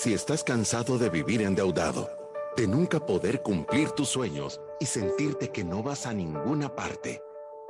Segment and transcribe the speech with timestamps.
[0.00, 2.08] Si estás cansado de vivir endeudado,
[2.56, 7.20] de nunca poder cumplir tus sueños y sentirte que no vas a ninguna parte,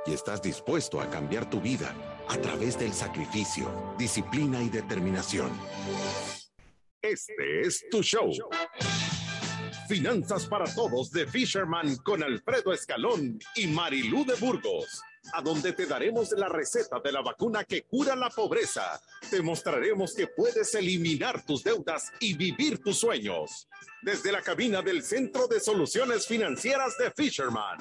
[0.05, 1.91] y estás dispuesto a cambiar tu vida
[2.27, 5.49] a través del sacrificio, disciplina y determinación.
[7.01, 8.29] Este es tu show.
[9.89, 15.01] Finanzas para Todos de Fisherman con Alfredo Escalón y Marilú de Burgos
[15.33, 19.01] a donde te daremos la receta de la vacuna que cura la pobreza.
[19.31, 23.67] Te mostraremos que puedes eliminar tus deudas y vivir tus sueños.
[24.03, 27.79] Desde la cabina del Centro de Soluciones Financieras de Fisherman.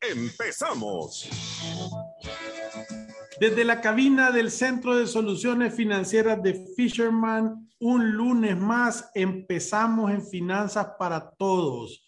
[0.00, 1.28] ¡Empezamos!
[3.40, 10.26] Desde la cabina del Centro de Soluciones Financieras de Fisherman, un lunes más empezamos en
[10.26, 12.04] Finanzas para Todos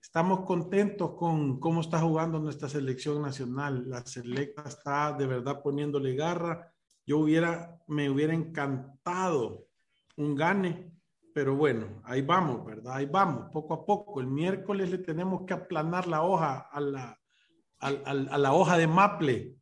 [0.00, 3.88] Estamos contentos con cómo está jugando nuestra selección nacional.
[3.88, 6.72] La selecta está de verdad poniéndole garra.
[7.06, 9.68] Yo hubiera, me hubiera encantado
[10.16, 10.90] un gane,
[11.32, 12.94] pero bueno, ahí vamos, ¿verdad?
[12.96, 14.20] Ahí vamos, poco a poco.
[14.20, 17.20] El miércoles le tenemos que aplanar la hoja a la,
[17.78, 19.59] a, la hoja de Maple.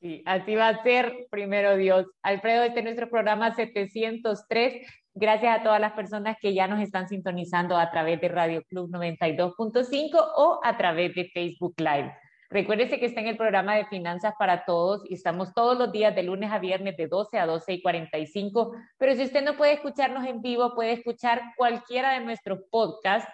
[0.00, 2.06] Sí, así va a ser, primero Dios.
[2.22, 4.86] Alfredo, este es nuestro programa 703
[5.20, 8.88] Gracias a todas las personas que ya nos están sintonizando a través de Radio Club
[8.88, 12.14] 92.5 o a través de Facebook Live.
[12.50, 16.14] Recuérdese que está en el programa de Finanzas para Todos y estamos todos los días
[16.14, 18.76] de lunes a viernes de 12 a 12 y 45.
[18.96, 23.28] Pero si usted no puede escucharnos en vivo, puede escuchar cualquiera de nuestros podcasts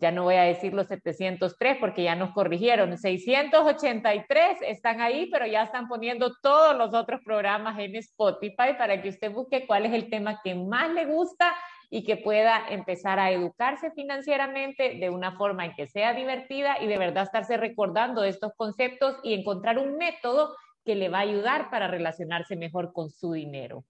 [0.00, 5.46] ya no voy a decir los 703 porque ya nos corrigieron, 683 están ahí, pero
[5.46, 9.92] ya están poniendo todos los otros programas en Spotify para que usted busque cuál es
[9.92, 11.54] el tema que más le gusta
[11.90, 16.86] y que pueda empezar a educarse financieramente de una forma en que sea divertida y
[16.86, 20.54] de verdad estarse recordando estos conceptos y encontrar un método
[20.84, 23.84] que le va a ayudar para relacionarse mejor con su dinero.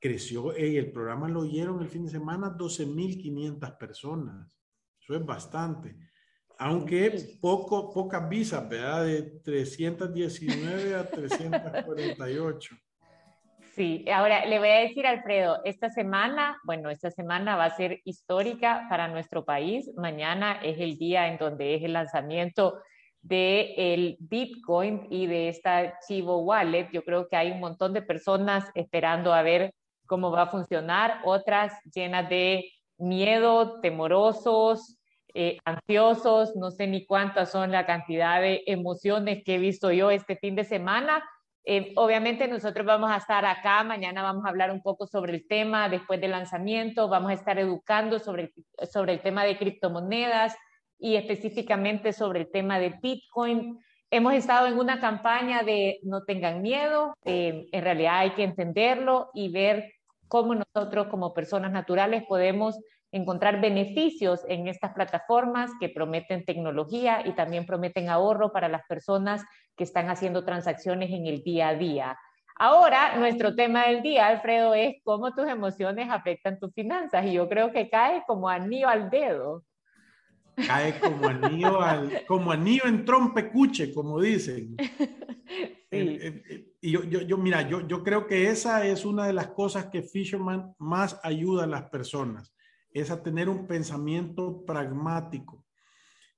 [0.00, 4.50] Creció, el programa lo oyeron el fin de semana 12.500 personas.
[5.00, 5.96] Eso es bastante.
[6.64, 9.04] Aunque poco, pocas visas, ¿verdad?
[9.04, 12.76] De 319 a 348.
[13.74, 18.00] Sí, ahora le voy a decir, Alfredo, esta semana, bueno, esta semana va a ser
[18.04, 19.90] histórica para nuestro país.
[19.96, 22.80] Mañana es el día en donde es el lanzamiento
[23.22, 26.90] del el Bitcoin y de esta Chivo Wallet.
[26.92, 29.74] Yo creo que hay un montón de personas esperando a ver
[30.06, 35.01] cómo va a funcionar, otras llenas de miedo, temorosos,
[35.34, 40.10] eh, ansiosos, no sé ni cuántas son la cantidad de emociones que he visto yo
[40.10, 41.22] este fin de semana.
[41.64, 45.46] Eh, obviamente nosotros vamos a estar acá, mañana vamos a hablar un poco sobre el
[45.46, 48.52] tema después del lanzamiento, vamos a estar educando sobre,
[48.90, 50.56] sobre el tema de criptomonedas
[50.98, 53.78] y específicamente sobre el tema de Bitcoin.
[54.10, 59.30] Hemos estado en una campaña de no tengan miedo, eh, en realidad hay que entenderlo
[59.32, 59.92] y ver
[60.28, 62.76] cómo nosotros como personas naturales podemos
[63.12, 69.44] encontrar beneficios en estas plataformas que prometen tecnología y también prometen ahorro para las personas
[69.76, 72.18] que están haciendo transacciones en el día a día.
[72.56, 77.48] Ahora, nuestro tema del día, Alfredo, es cómo tus emociones afectan tus finanzas y yo
[77.48, 79.64] creo que cae como anillo al dedo.
[80.66, 84.76] Cae como anillo, al, como anillo en trompecuche, como dicen.
[85.90, 86.18] Sí.
[86.80, 89.88] Y yo, yo, yo, mira, yo, yo creo que esa es una de las cosas
[89.88, 92.54] que Fisherman más ayuda a las personas
[92.94, 95.64] es a tener un pensamiento pragmático.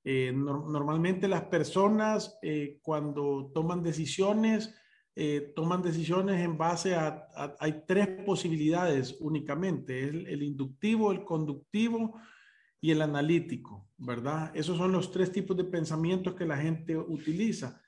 [0.04, 4.74] Eh, normalmente las personas eh, cuando toman decisiones,
[5.16, 7.26] eh, toman decisiones en base a,
[7.58, 12.20] hay tres posibilidades únicamente, el, inductivo, el conductivo
[12.80, 14.50] y el analítico, ¿verdad?
[14.54, 17.80] Esos son los tres tipos de pensamientos que la gente utiliza.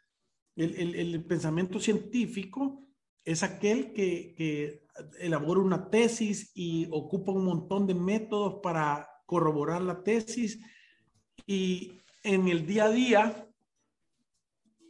[0.54, 2.85] El pensamiento científico
[3.26, 4.86] es aquel que, que
[5.18, 10.58] elabora una tesis y ocupa un montón de métodos para corroborar la tesis
[11.44, 13.48] y en el día a día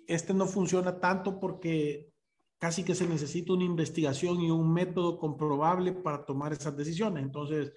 [0.06, 2.12] este no funciona tanto porque
[2.58, 7.22] casi que se necesita una investigación y un método comprobable para tomar esas decisiones.
[7.22, 7.72] Entonces,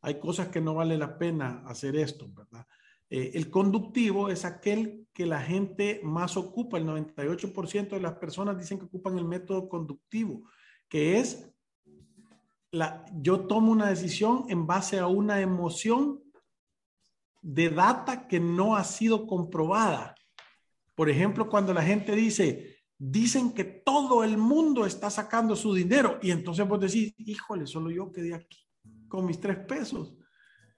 [0.00, 2.66] hay cosas que no vale la pena hacer esto, ¿verdad?
[3.14, 8.56] Eh, el conductivo es aquel que la gente más ocupa, el 98% de las personas
[8.56, 10.48] dicen que ocupan el método conductivo,
[10.88, 11.52] que es
[13.20, 16.22] yo tomo una decisión en base a una emoción
[17.42, 20.14] de data que no ha sido comprobada.
[20.94, 26.18] Por ejemplo, cuando la gente dice, dicen que todo el mundo está sacando su dinero
[26.22, 28.66] y entonces vos decís, híjole, solo yo quedé aquí
[29.06, 30.14] con mis tres pesos.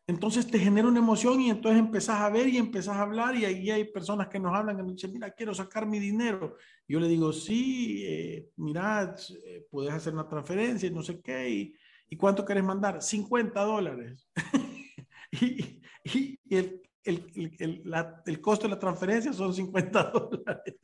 [0.07, 3.47] Entonces te genera una emoción y entonces empezás a ver y empezás a hablar y
[3.47, 6.57] ahí hay personas que nos hablan que nos dicen, mira, quiero sacar mi dinero.
[6.87, 9.17] Yo le digo, sí, eh, mira,
[9.47, 11.49] eh, puedes hacer una transferencia y no sé qué.
[11.49, 11.75] ¿Y,
[12.11, 13.01] ¿y cuánto quieres mandar?
[13.01, 14.29] 50 dólares.
[15.33, 17.83] y, y, el, el, el,
[18.27, 20.77] el, costo de la transferencia son 50 dólares.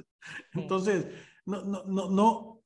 [0.54, 1.06] Entonces,
[1.44, 2.60] no, no, no, no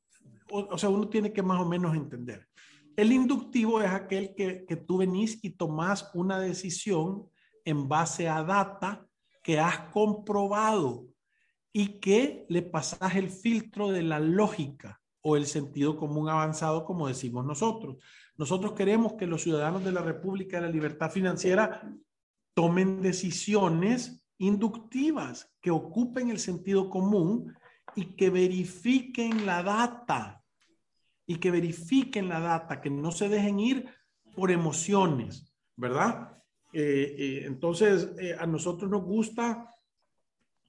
[0.50, 2.48] o, sea, uno tiene que más o menos entender.
[2.96, 7.28] El inductivo es aquel que, tú venís y tomás una decisión
[7.64, 9.06] en base a data
[9.42, 11.06] que has comprobado
[11.72, 17.08] y que le pasas el filtro de la lógica o el sentido común avanzado, como
[17.08, 17.96] decimos nosotros.
[18.36, 21.90] Nosotros queremos que los ciudadanos de la República de la Libertad Financiera
[22.54, 27.52] tomen decisiones inductivas que ocupen el sentido común
[27.96, 30.43] y que verifiquen la data,
[31.26, 33.88] y que verifiquen la data, que no se dejen ir
[34.34, 36.42] por emociones, ¿verdad?
[36.72, 39.68] Eh, eh, entonces, eh, a nosotros nos gusta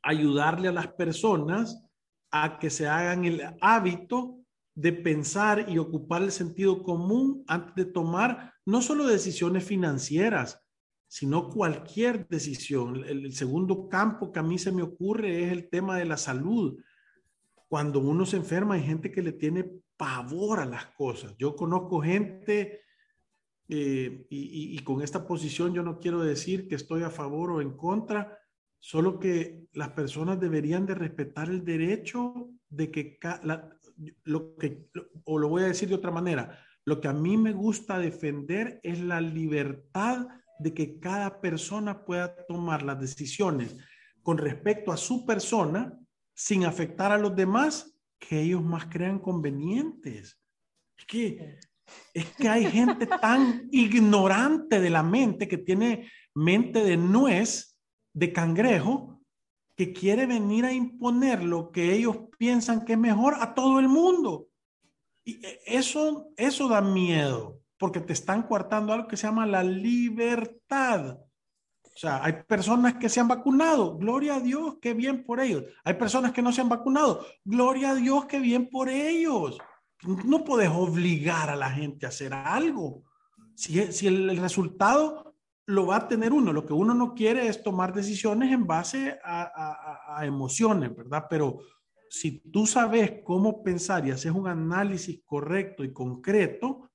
[0.01, 1.83] ayudarle a las personas
[2.31, 4.39] a que se hagan el hábito
[4.75, 10.61] de pensar y ocupar el sentido común antes de tomar no solo decisiones financieras,
[11.07, 12.97] sino cualquier decisión.
[12.97, 16.17] El, el, segundo campo que a mí se me ocurre es el tema de la
[16.17, 16.77] salud
[17.67, 21.35] cuando uno se enferma hay gente que le tiene pavor a las cosas.
[21.37, 22.81] Yo conozco gente
[23.67, 27.75] eh, y, con esta posición yo no quiero decir que estoy a favor o en
[27.75, 28.37] contra,
[28.79, 33.17] solo que las personas deberían de respetar el derecho de que
[34.23, 34.89] lo que,
[35.23, 38.79] o lo voy a decir de otra manera, lo que a mí me gusta defender
[38.83, 40.27] es la libertad
[40.59, 43.75] de que cada persona pueda tomar las decisiones
[44.21, 45.97] con respecto a su persona
[46.33, 47.94] sin afectar a los demás
[48.27, 50.39] que ellos más crean convenientes.
[50.97, 51.59] Es que,
[52.13, 57.79] es que hay gente tan ignorante de la mente que tiene mente de nuez,
[58.13, 59.21] de cangrejo,
[59.77, 63.89] que quiere venir a imponer lo que ellos piensan que es mejor a todo el
[63.89, 64.47] mundo.
[65.25, 69.63] Y e, eso, eso da miedo, porque te están coartando algo que se llama la
[69.63, 71.19] libertad.
[71.95, 75.63] O sea, hay personas que se han vacunado, gloria a Dios, qué bien por ellos.
[75.85, 79.57] Hay personas que no se han vacunado, gloria a Dios, qué bien por ellos.
[80.25, 83.03] No puedes obligar a la gente a hacer algo.
[83.55, 85.37] Si, el, resultado
[85.67, 89.17] lo va a tener uno, lo que uno no quiere es tomar decisiones en base
[89.23, 91.27] a, a, a emociones, ¿verdad?
[91.29, 91.59] Pero
[92.09, 96.91] si tú sabes cómo pensar y haces un análisis correcto y concreto,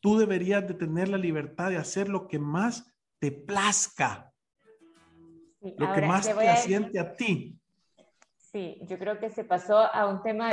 [0.00, 4.29] tú deberías de tener la libertad de hacer lo que más te plazca
[5.60, 7.56] lo que más te asiente a ti.
[8.36, 10.50] Sí, yo creo que se pasó a un tema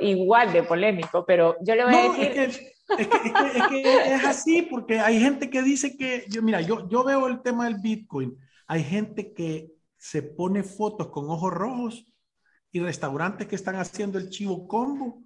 [0.00, 2.24] igual de polémico, pero yo le voy a decir...
[2.24, 6.42] Es que, es, que, es, que, es, así, porque hay gente que dice que, yo,
[6.42, 11.28] mira, yo, yo veo el tema del Bitcoin, hay gente que se pone fotos con
[11.30, 12.06] ojos rojos
[12.70, 15.22] y restaurantes que están haciendo el chivo combo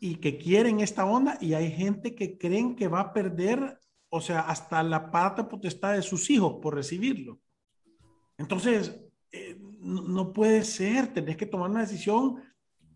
[0.00, 3.78] y que quieren esta onda y hay gente que creen que va a perder,
[4.08, 7.40] o sea, hasta la pata potestad de sus hijos por recibirlo.
[8.38, 9.00] Entonces,
[9.32, 12.42] eh, no, puede ser, tenés que tomar una decisión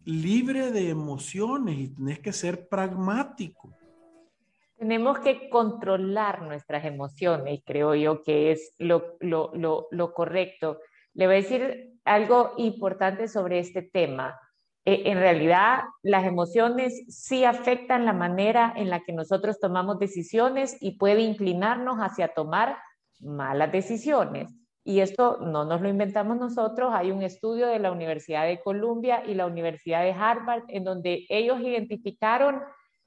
[0.04, 3.74] libre de emociones y tenés que ser pragmático.
[4.76, 9.18] Tenemos que controlar nuestras emociones, creo yo que es lo,
[10.14, 10.78] correcto.
[11.14, 14.38] Le voy a decir algo importante sobre este tema.
[14.84, 20.76] Eh, en realidad, las emociones sí afectan la manera en la que nosotros tomamos decisiones
[20.80, 22.78] y puede inclinarnos hacia tomar
[23.20, 24.54] malas decisiones.
[24.88, 29.22] Y esto no nos lo inventamos nosotros, hay un estudio de la Universidad de Columbia
[29.26, 32.62] y la Universidad de Harvard en donde ellos identificaron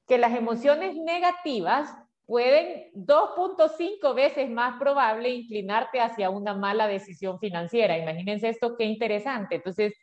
[0.06, 1.92] que las emociones negativas
[2.28, 7.98] pueden 2.5 veces más probable inclinarte hacia una mala decisión financiera.
[7.98, 9.56] Imagínense esto, qué interesante.
[9.56, 9.96] Entonces,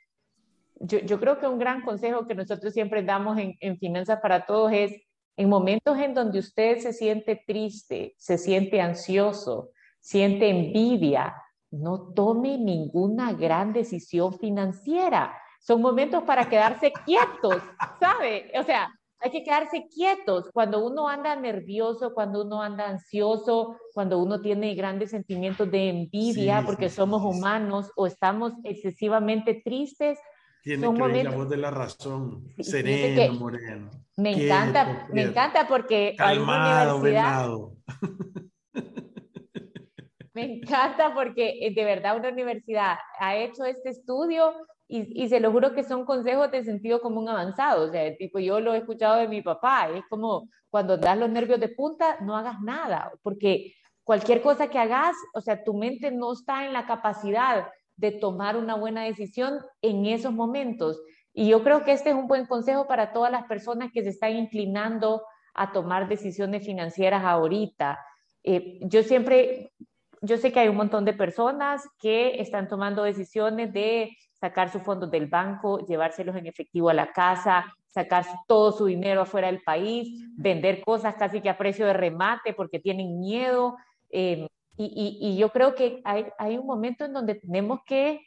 [0.80, 4.46] yo, yo creo que un gran consejo que nosotros siempre damos en, en Finanzas para
[4.46, 5.00] Todos es,
[5.36, 9.70] en momentos en donde usted se siente triste, se siente ansioso,
[10.00, 11.36] siente envidia,
[11.70, 15.36] no tome ninguna gran decisión financiera.
[15.60, 17.62] Son momentos para quedarse quietos,
[18.00, 18.50] ¿sabe?
[18.58, 18.88] O sea,
[19.20, 20.48] hay que quedarse quietos.
[20.52, 26.62] Cuando uno anda nervioso, cuando uno anda ansioso, cuando uno tiene grandes sentimientos de envidia
[26.64, 30.18] porque somos humanos o estamos excesivamente tristes.
[30.62, 31.32] Tiene que momentos...
[31.32, 33.90] la voz de la razón, sereno, moreno.
[34.16, 37.58] Me encanta, me encanta porque Calmado, hay una universidad...
[40.38, 44.52] Me encanta porque eh, de verdad una universidad ha hecho este estudio
[44.86, 47.88] y, y, se lo juro que son consejos de sentido común avanzado.
[47.88, 49.90] O sea, tipo, yo lo he escuchado de mi papá.
[49.90, 54.78] Es como cuando das los nervios de punta, no hagas nada, porque cualquier cosa que
[54.78, 59.58] hagas, o sea, tu mente no está en la capacidad de tomar una buena decisión
[59.82, 61.02] en esos momentos.
[61.32, 64.10] Y yo creo que este es un buen consejo para todas las personas que se
[64.10, 67.98] están inclinando a tomar decisiones financieras ahorita.
[68.44, 69.72] Eh, yo siempre,
[70.22, 74.82] yo sé que hay un montón de personas que están tomando decisiones de sacar sus
[74.82, 79.62] fondos del banco, llevárselos en efectivo a la casa, sacar todo su dinero afuera del
[79.62, 83.76] país, vender cosas casi que a precio de remate porque tienen miedo.
[84.10, 84.46] Eh,
[84.76, 88.20] y, yo creo que hay, un momento en donde tenemos que,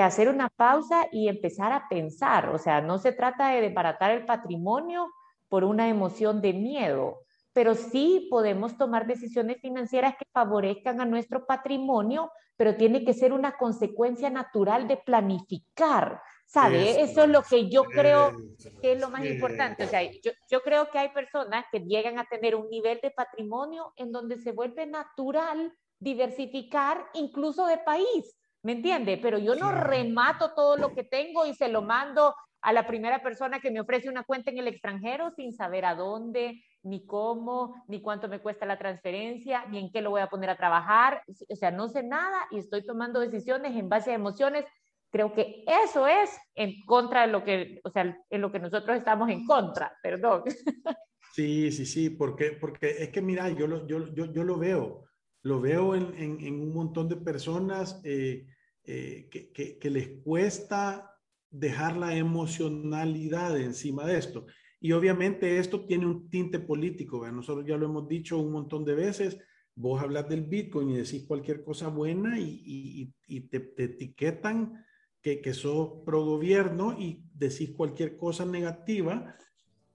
[0.00, 2.48] hacer una pausa y empezar a pensar.
[2.48, 5.06] O sea, no se trata de desbaratar el patrimonio
[5.48, 7.18] por una emoción de miedo,
[7.52, 13.32] pero sí podemos tomar decisiones financieras que favorezcan a nuestro patrimonio, pero tiene que ser
[13.32, 16.20] una consecuencia natural de planificar.
[16.44, 17.00] ¿Sabe?
[17.00, 18.36] Eso, es lo que yo creo
[18.82, 19.84] que es lo más importante.
[19.84, 23.10] O sea, yo, yo, creo que hay personas que llegan a tener un nivel de
[23.10, 29.18] patrimonio en donde se vuelve natural diversificar incluso de país, ¿me entiende?
[29.22, 33.22] Pero yo no remato todo lo que tengo y se lo mando a la primera
[33.22, 37.84] persona que me ofrece una cuenta en el extranjero sin saber a dónde, ni cómo,
[37.88, 41.22] ni cuánto me cuesta la transferencia, ni en qué lo voy a poner a trabajar.
[41.48, 44.64] O sea, no sé nada y estoy tomando decisiones en base a emociones
[45.12, 48.96] Creo que eso es en contra de lo que, o sea, en lo que nosotros
[48.96, 50.42] estamos en contra, perdón.
[51.34, 55.06] Sí, sí, sí, porque, porque es que mira, yo lo, yo, yo, yo lo veo,
[55.40, 58.46] lo veo en, en, en un montón de personas eh,
[58.84, 61.11] eh, que, que, que, les cuesta
[61.52, 64.46] dejar la emocionalidad encima de esto.
[64.80, 67.36] Y obviamente esto tiene un tinte político, ¿verdad?
[67.36, 69.38] nosotros ya lo hemos dicho un montón de veces,
[69.74, 74.84] vos hablas del Bitcoin y decís cualquier cosa buena y, y, te, te, etiquetan
[75.20, 79.36] que, que sos pro gobierno y decís cualquier cosa negativa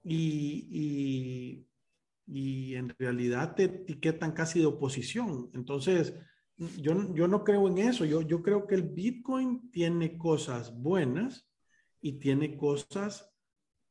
[0.02, 1.64] y,
[2.26, 5.50] y, en realidad te etiquetan casi de oposición.
[5.54, 6.14] Entonces,
[6.56, 8.04] yo, yo no creo en eso.
[8.04, 11.47] Yo, yo creo que el Bitcoin tiene cosas buenas
[12.00, 13.30] y tiene cosas,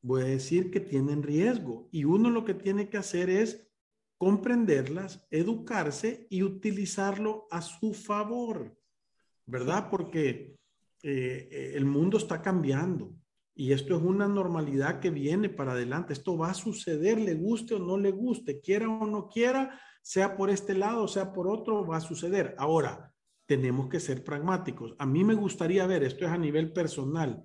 [0.02, 1.90] voy a decir, que tienen riesgo.
[1.92, 3.68] Y uno lo que tiene que hacer es
[4.18, 8.78] comprenderlas, educarse y utilizarlo a su favor,
[9.46, 9.90] ¿verdad?
[9.90, 10.58] Porque
[11.04, 13.16] eh, el mundo está cambiando
[13.60, 16.14] y esto es una normalidad que viene para adelante.
[16.14, 20.38] Esto va a suceder, le guste o no le guste, quiera o no quiera, sea
[20.38, 22.54] por este lado, sea por otro, va a suceder.
[22.60, 23.12] Ahora,
[23.48, 24.94] tenemos que ser pragmáticos.
[25.00, 27.44] A mí me gustaría ver, esto es a nivel personal,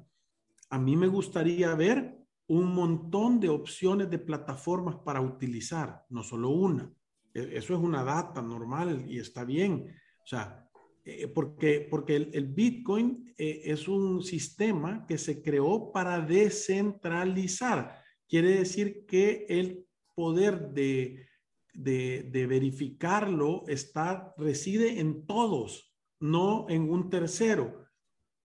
[0.72, 6.48] a mí me gustaría ver un montón de opciones de plataformas para utilizar, no solo
[6.48, 6.90] una.
[7.34, 9.94] E, eso es una data normal y está bien.
[10.24, 10.66] O sea,
[11.04, 18.02] eh, porque, porque el, Bitcoin eh, es un sistema que se creó para descentralizar.
[18.26, 21.26] Quiere decir que el poder de,
[21.74, 27.88] de, de, verificarlo está, reside en todos, no en un tercero.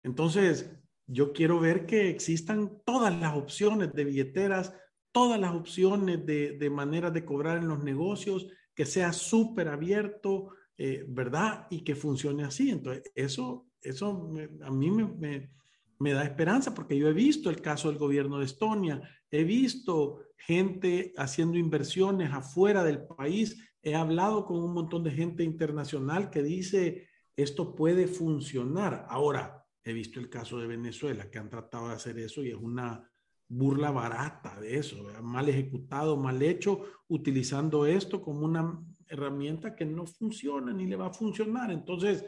[0.03, 0.76] Entonces,
[1.07, 4.73] yo quiero ver que existan todas las opciones de billeteras,
[5.11, 10.49] todas las opciones de, de maneras de cobrar en los negocios, que sea súper abierto,
[10.77, 11.65] eh, ¿verdad?
[11.71, 12.69] Y que funcione así.
[12.69, 15.49] Entonces, eso, eso a mí me,
[15.97, 20.21] me, da esperanza porque yo he visto el caso del gobierno de Estonia, he visto
[20.37, 26.43] gente haciendo inversiones afuera del país, he hablado con un montón de gente internacional que
[26.43, 29.07] dice, esto puede funcionar.
[29.09, 32.57] Ahora, he visto el caso de Venezuela, que han tratado de hacer eso y es
[32.57, 33.09] una
[33.47, 40.05] burla barata de eso, mal ejecutado, mal hecho, utilizando esto como una herramienta que no
[40.05, 41.71] funciona ni le va a funcionar.
[41.71, 42.25] Entonces,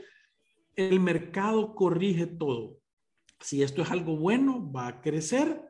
[0.75, 2.79] el mercado corrige todo.
[3.41, 5.61] Si esto es algo bueno, va a crecer.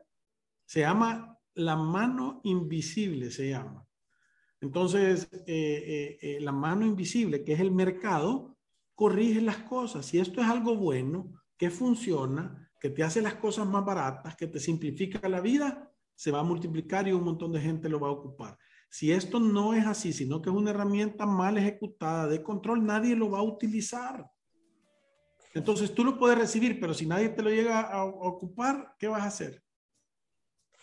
[0.66, 3.84] Se llama la mano invisible, se llama.
[4.60, 8.56] Entonces, eh, eh, eh, la mano invisible, que es el mercado,
[8.94, 10.06] corrige las cosas.
[10.06, 14.46] Si esto es algo bueno, que funciona, que te hace las cosas más baratas, que
[14.46, 18.08] te simplifica la vida, se va a multiplicar y un montón de gente lo va
[18.08, 18.56] a ocupar.
[18.88, 23.14] Si esto no es así, sino que es una herramienta mal ejecutada de control, nadie
[23.14, 24.26] lo va a utilizar.
[25.52, 29.20] Entonces tú lo puedes recibir, pero si nadie te lo llega a, ocupar, ¿qué vas
[29.20, 29.62] a hacer?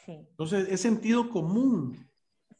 [0.05, 0.27] Sí.
[0.29, 2.07] Entonces es sentido común.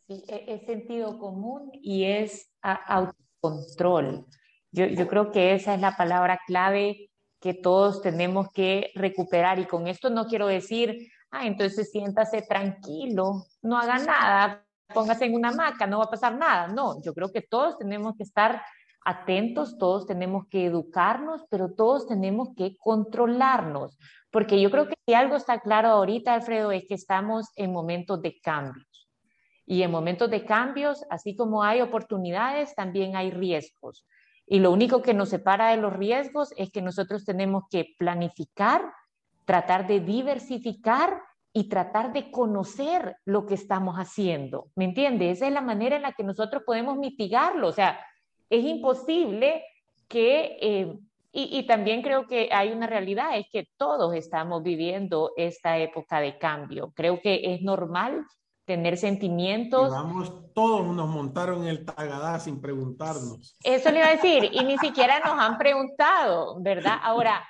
[0.07, 4.25] Sí, e, es sentido común y es autocontrol.
[4.71, 7.11] Yo, yo creo que esa es la palabra clave
[7.47, 13.45] que todos tenemos que recuperar y con esto no quiero decir, ah, entonces siéntase tranquilo,
[13.61, 16.67] no haga nada, póngase en una hamaca, no va a pasar nada.
[16.67, 18.61] No, yo creo que todos tenemos que estar
[19.05, 23.97] atentos, todos tenemos que educarnos, pero todos tenemos que controlarnos,
[24.29, 28.21] porque yo creo que si algo está claro ahorita, Alfredo, es que estamos en momentos
[28.21, 29.07] de cambios.
[29.65, 34.05] Y en momentos de cambios, así como hay oportunidades, también hay riesgos.
[34.47, 38.93] Y lo único que nos separa de los riesgos es que nosotros tenemos que planificar,
[39.45, 41.21] tratar de diversificar
[41.53, 44.71] y tratar de conocer lo que estamos haciendo.
[44.75, 45.37] ¿Me entiendes?
[45.37, 47.67] Esa es la manera en la que nosotros podemos mitigarlo.
[47.67, 47.99] O sea,
[48.49, 49.63] es imposible
[50.07, 50.97] que eh,
[51.39, 56.39] y, también creo que hay una realidad, es que todos estamos viviendo esta época de
[56.39, 56.91] cambio.
[56.95, 58.25] Creo que es normal
[58.67, 59.89] tener sentimientos.
[59.89, 63.55] vamos, todos nos montaron el tagadá sin preguntarnos.
[63.63, 66.97] Eso le iba a decir, y ni siquiera nos han preguntado, ¿verdad?
[67.01, 67.47] Ahora,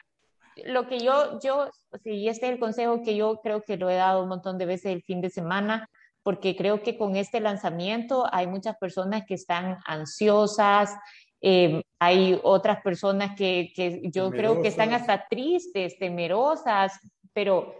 [0.65, 1.69] lo que yo, yo,
[2.03, 4.67] sí, este es el consejo que yo creo que lo he dado un montón de
[4.67, 5.89] veces el fin de semana,
[6.21, 10.95] porque creo que con este lanzamiento hay muchas personas que están ansiosas,
[11.41, 13.71] eh, hay otras personas que,
[14.13, 16.93] yo creo que están hasta tristes, temerosas,
[17.33, 17.74] pero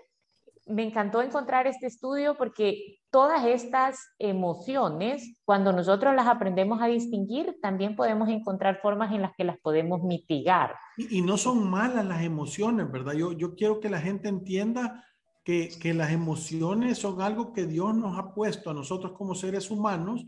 [0.68, 7.58] me encantó encontrar este estudio porque todas estas emociones, cuando nosotros las aprendemos a distinguir,
[7.62, 10.76] también podemos encontrar formas en las que las podemos mitigar.
[10.98, 13.14] Y, no son malas las emociones, ¿verdad?
[13.14, 15.04] Yo, yo quiero que la gente entienda
[15.44, 19.72] que, que, las emociones son algo que Dios nos ha puesto a nosotros como seres
[19.72, 20.26] humanos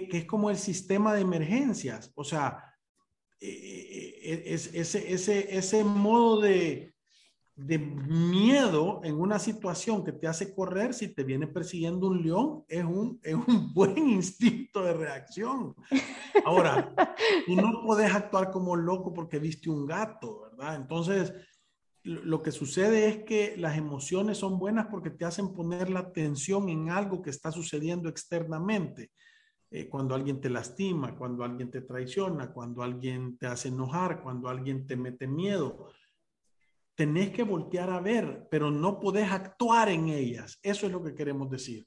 [0.00, 2.12] que, es como el sistema de emergencias.
[2.14, 2.64] O sea,
[3.40, 6.91] eh, eh, eh, es, ese, ese, ese modo de,
[7.66, 12.64] de miedo en una situación que te hace correr, si te viene persiguiendo un león,
[12.68, 15.74] es un, es un buen instinto de reacción.
[16.44, 16.94] Ahora,
[17.46, 20.76] tú no puedes actuar como loco porque viste un gato, ¿verdad?
[20.76, 21.32] Entonces,
[22.04, 26.68] lo que sucede es que las emociones son buenas porque te hacen poner la atención
[26.68, 29.12] en algo que está sucediendo externamente.
[29.70, 34.48] Eh, cuando alguien te lastima, cuando alguien te traiciona, cuando alguien te hace enojar, cuando
[34.48, 35.88] alguien te mete miedo.
[36.94, 40.58] Tenés que voltear a ver, pero no podés actuar en ellas.
[40.62, 41.86] Eso es lo que queremos decir.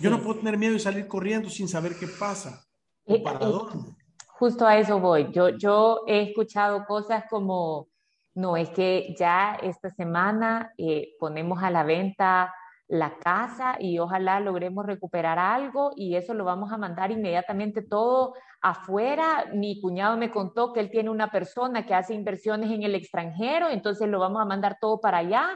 [0.00, 2.64] Yo no puedo tener miedo y salir corriendo sin saber qué pasa.
[3.06, 3.94] Eh, para eh, dónde.
[4.28, 5.30] Justo a eso voy.
[5.32, 7.88] Yo, yo he escuchado cosas como,
[8.34, 10.72] no, es que ya esta semana
[11.18, 12.52] ponemos a la venta
[12.88, 18.34] la casa y ojalá logremos recuperar algo y eso lo vamos a mandar inmediatamente todo
[18.60, 19.46] afuera.
[19.54, 23.68] Mi cuñado me contó que él tiene una persona que hace inversiones en el extranjero,
[23.68, 25.48] entonces lo vamos a mandar todo para allá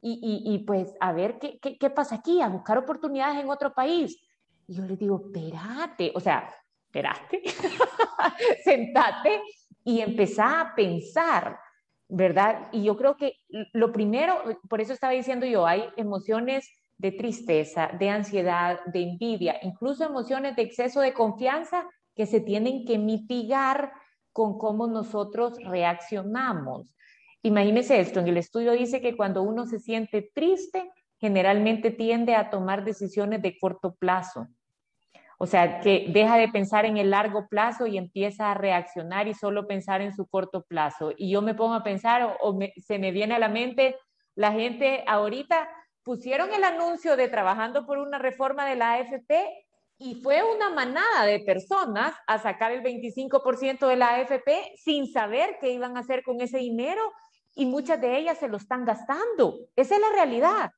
[0.00, 4.16] y, y, pues a ver qué, qué, pasa aquí, a buscar oportunidades en otro país.
[4.68, 6.48] Y yo le digo, espérate, o sea,
[6.86, 7.42] espérate,
[8.64, 9.42] sentate
[9.82, 11.58] y empezá a pensar.
[12.08, 12.68] ¿Verdad?
[12.72, 13.34] Y yo creo que
[13.72, 14.34] lo primero,
[14.68, 20.56] por eso estaba diciendo yo, hay emociones de tristeza, de ansiedad, de envidia, incluso emociones
[20.56, 23.92] de exceso de confianza que se tienen que mitigar
[24.32, 26.94] con cómo nosotros reaccionamos.
[27.42, 32.50] Imagínese esto, en el estudio dice que cuando uno se siente triste, generalmente tiende a
[32.50, 34.48] tomar decisiones de corto plazo.
[35.38, 39.34] O sea, que deja de pensar en el largo plazo y empieza a reaccionar y
[39.34, 41.12] solo pensar en su corto plazo.
[41.16, 43.96] Y yo me pongo a pensar o, se me viene a la mente
[44.36, 45.68] la gente ahorita
[46.02, 49.48] pusieron el anuncio de trabajando por una reforma de la AFP
[49.98, 55.56] y fue una manada de personas a sacar el 25% de la AFP sin saber
[55.58, 57.00] qué iban a hacer con ese dinero
[57.54, 59.56] y muchas de ellas se lo están gastando.
[59.74, 60.70] Esa es la realidad.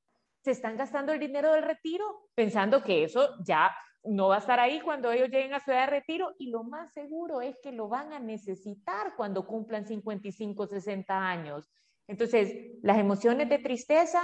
[0.45, 4.61] Se están gastando el dinero del retiro pensando que eso ya no va a estar
[4.61, 7.73] ahí cuando ellos lleguen a su edad de retiro y lo más seguro es que
[7.73, 11.69] lo van a necesitar cuando cumplan 55, 60 años.
[12.07, 14.23] Entonces, las emociones de tristeza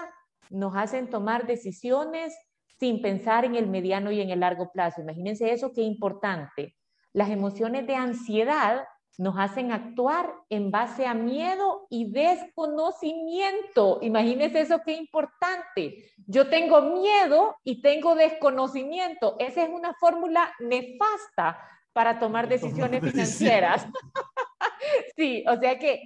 [0.50, 2.34] nos hacen tomar decisiones
[2.78, 5.00] sin pensar en el mediano y en el largo plazo.
[5.00, 6.76] Imagínense eso, qué importante.
[7.12, 8.84] Las emociones de ansiedad
[9.18, 13.98] nos hacen actuar en base a miedo y desconocimiento.
[14.02, 16.12] Imagínense eso, qué importante.
[16.26, 19.36] Yo tengo miedo y tengo desconocimiento.
[19.38, 21.58] Esa es una fórmula nefasta
[21.92, 23.86] para tomar decisiones financieras.
[25.16, 26.02] sí, o sea que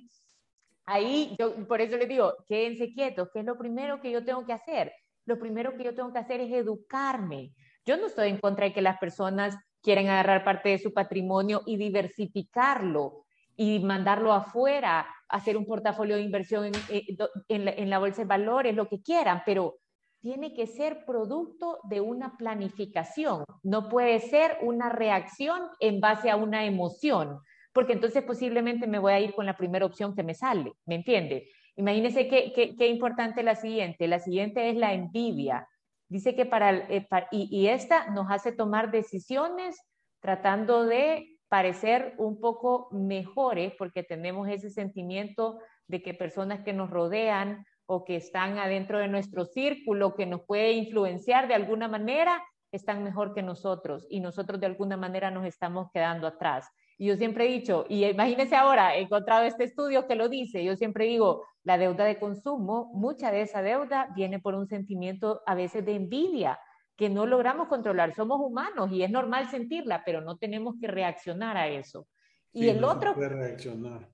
[0.85, 4.45] ahí, yo por eso les digo, quédense quietos, ¿qué es lo primero que yo tengo
[4.45, 4.93] que hacer?
[5.25, 7.53] Lo primero que yo tengo que hacer es educarme.
[7.85, 9.57] Yo no estoy en contra de que las personas
[9.89, 13.25] quieran agarrar parte de su patrimonio y diversificarlo
[13.57, 17.17] y mandarlo afuera, hacer un portafolio de inversión en, eh,
[17.49, 19.79] en, la, bolsa de valores, lo que quieran, pero
[20.21, 26.37] tiene que ser producto de una planificación, no puede ser una reacción en base a
[26.37, 27.41] una emoción
[27.73, 30.97] porque entonces posiblemente me voy a ir con la primera opción que me sale, ¿me
[30.97, 31.49] entiende?
[31.77, 34.09] Imagínese qué, qué, importante la siguiente.
[34.09, 35.69] La siguiente es la envidia.
[36.09, 39.77] Dice que para, eh, y, y esta nos hace tomar decisiones
[40.21, 46.91] tratando de parecer un poco mejores porque tenemos ese sentimiento de que personas que nos
[46.91, 52.43] rodean o que están adentro de nuestro círculo, que nos puede influenciar de alguna manera,
[52.71, 56.69] están mejor que nosotros y nosotros de alguna manera nos estamos quedando atrás.
[56.99, 60.65] Y yo siempre he dicho, y imagínense ahora, he encontrado este estudio que lo dice,
[60.65, 65.41] yo siempre digo, la deuda de consumo, mucha de esa deuda viene por un sentimiento
[65.47, 66.59] a veces de envidia
[66.97, 68.15] que no logramos controlar.
[68.15, 72.09] Somos humanos y es normal sentirla, pero no tenemos que reaccionar a eso.
[72.53, 73.15] Y el otro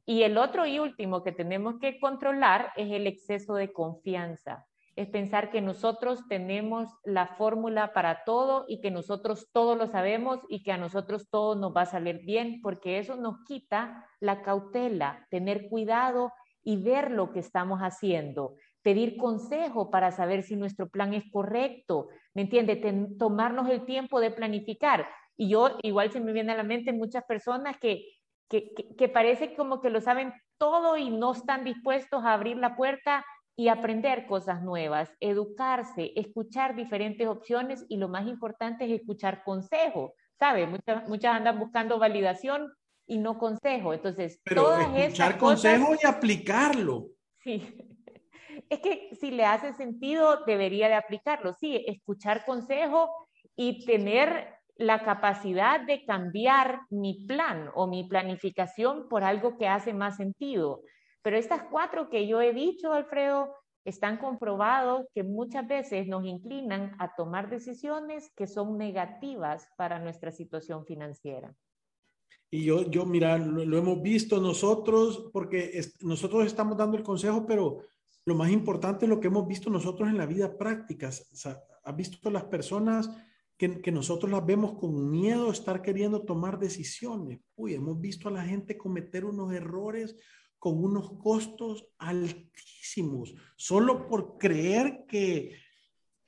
[0.04, 4.66] y el otro y último que tenemos que controlar es el exceso de confianza
[4.96, 10.40] es pensar que nosotros tenemos la fórmula para todo y que nosotros todo lo sabemos
[10.48, 14.42] y que a nosotros todo nos va a salir bien, porque eso nos quita la
[14.42, 20.88] cautela, tener cuidado y ver lo que estamos haciendo, pedir consejo para saber si nuestro
[20.88, 22.76] plan es correcto, ¿me entiende?
[23.18, 25.08] tomarnos el tiempo de planificar.
[25.36, 28.04] Y yo igual se me viene a la mente muchas personas que,
[28.48, 32.76] que, que parece como que lo saben todo y no están dispuestos a abrir la
[32.76, 33.24] puerta
[33.56, 40.14] y aprender cosas nuevas, educarse, escuchar diferentes opciones y lo más importante es escuchar consejo,
[40.38, 40.66] ¿sabe?
[40.66, 42.72] Muchas, muchas andan buscando validación
[43.06, 43.94] y no consejo.
[43.94, 47.08] Entonces, Pero escuchar consejo y aplicarlo.
[47.42, 47.76] Sí.
[48.70, 51.52] Es que si le hace sentido, debería de aplicarlo.
[51.54, 53.10] Sí, escuchar consejo
[53.56, 59.92] y tener la capacidad de cambiar mi plan o mi planificación por algo que hace
[59.92, 60.82] más sentido.
[61.24, 63.54] Pero estas cuatro que yo he dicho, Alfredo,
[63.86, 70.32] están comprobados que muchas veces nos inclinan a tomar decisiones que son negativas para nuestra
[70.32, 71.56] situación financiera.
[72.50, 77.80] Y yo, yo mira, lo, hemos visto nosotros, porque nosotros estamos dando el consejo, pero
[78.26, 81.08] lo más importante es lo que hemos visto nosotros en la vida práctica.
[81.08, 83.10] O sea, has visto las personas
[83.56, 87.40] que, que, nosotros las vemos con miedo a estar queriendo tomar decisiones.
[87.56, 90.16] Uy, hemos visto a la gente cometer unos errores
[90.64, 95.58] con unos costos altísimos, solo por creer que,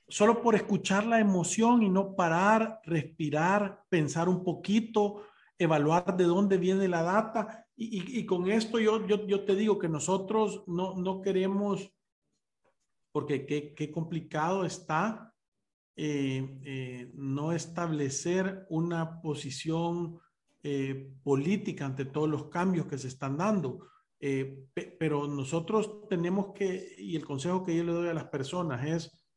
[0.07, 5.23] solo por escuchar la emoción y no parar, respirar, pensar un poquito,
[5.57, 7.65] evaluar de dónde viene la data.
[7.75, 11.91] Y, con esto yo, yo, yo, te digo que nosotros no, no queremos,
[13.11, 15.33] porque qué, qué complicado está
[15.95, 20.19] eh, eh, no establecer una posición
[20.61, 23.79] eh, política ante todos los cambios que se están dando
[24.19, 24.67] eh,
[24.99, 29.27] pero nosotros tenemos que, y el consejo que yo le doy a las personas es,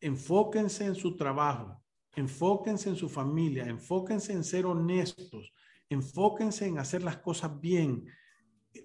[0.00, 1.80] enfóquense en su trabajo,
[2.16, 5.52] enfóquense en su familia, enfóquense en ser honestos,
[5.88, 8.06] enfóquense en hacer las cosas bien.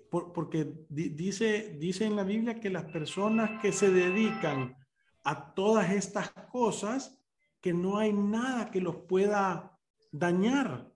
[0.09, 4.77] porque dice, dice en la Biblia que las personas que se dedican
[5.23, 7.19] a todas estas cosas,
[7.59, 9.79] que no hay nada que los pueda
[10.11, 10.91] dañar.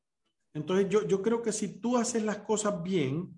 [0.53, 3.36] Entonces yo, yo creo que si tú haces las cosas bien,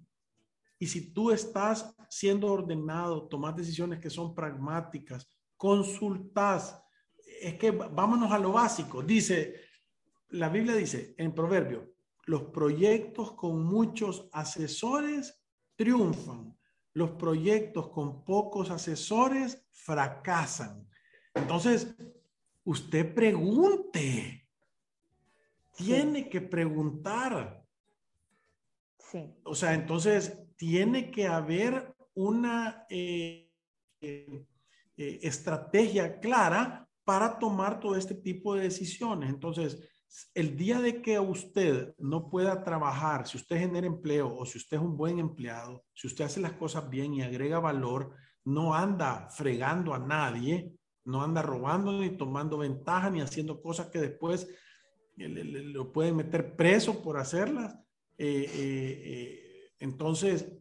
[0.79, 6.81] y si tú estás siendo ordenado, tomas decisiones que son pragmáticas, consultas,
[7.41, 9.03] es que vámonos a lo básico.
[9.03, 9.55] Dice,
[10.29, 11.93] la Biblia dice en Proverbio,
[12.25, 15.43] los proyectos con muchos asesores
[15.75, 16.57] triunfan.
[16.93, 20.87] Los proyectos con pocos asesores fracasan.
[21.33, 21.93] Entonces,
[22.63, 24.47] usted pregunte.
[25.75, 27.65] Tiene que preguntar.
[28.97, 29.33] Sí.
[29.43, 33.49] O sea, entonces tiene que haber una eh,
[34.01, 34.45] eh,
[34.97, 39.29] eh, estrategia clara para tomar todo este tipo de decisiones.
[39.29, 39.89] Entonces,
[40.33, 44.75] el día de que usted no pueda trabajar, si usted genera empleo o si usted
[44.75, 49.29] es un buen empleado, si usted hace las cosas bien y agrega valor, no anda
[49.29, 50.73] fregando a nadie,
[51.05, 54.49] no anda robando ni tomando ventaja ni haciendo cosas que después
[55.15, 57.77] lo pueden meter preso por hacerlas.
[59.79, 60.51] Entonces,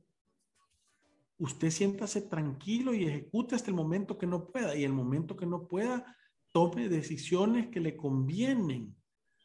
[1.38, 4.74] usted siéntase tranquilo y ejecute hasta el momento que no pueda.
[4.76, 6.16] Y el momento que no pueda,
[6.52, 8.94] tome decisiones que le convienen,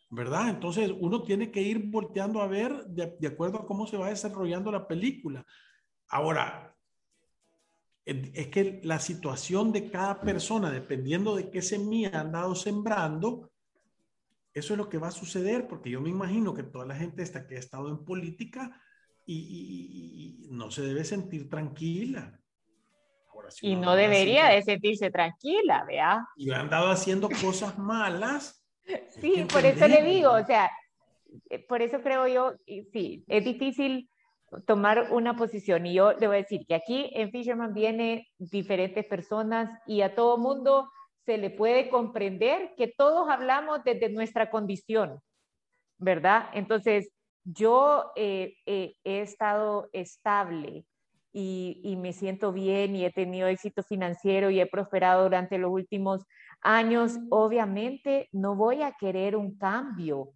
[0.09, 0.49] ¿verdad?
[0.49, 4.71] Entonces, uno tiene que ir volteando a ver de, acuerdo a cómo se va desarrollando
[4.71, 5.45] la película.
[6.07, 6.75] Ahora,
[8.05, 13.51] es que la situación de cada persona, dependiendo de qué semilla han dado sembrando,
[14.53, 17.23] eso es lo que va a suceder, porque yo me imagino que toda la gente
[17.23, 18.79] esta que ha estado en política
[19.25, 22.39] y, no se debe sentir tranquila.
[23.61, 26.27] y no debería de sentirse tranquila, vea.
[26.35, 28.59] Y han andado haciendo cosas malas.
[29.21, 30.69] Sí, por eso le digo, o sea,
[31.49, 32.53] eh, por eso creo yo,
[32.91, 34.09] sí, es difícil
[34.65, 35.85] tomar una posición.
[35.85, 40.15] Y yo le voy a decir que aquí en Fisherman viene diferentes personas y a
[40.15, 40.89] todo mundo
[41.25, 45.21] se le puede comprender que todos hablamos desde nuestra condición,
[45.97, 46.49] ¿verdad?
[46.53, 47.09] Entonces,
[47.43, 50.85] yo eh, eh, he estado estable
[51.31, 55.71] y, y, me siento bien y he tenido éxito financiero y he prosperado durante los
[55.71, 56.23] últimos
[56.61, 60.33] años, obviamente no voy a querer un cambio.